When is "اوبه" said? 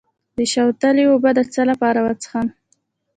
1.09-1.29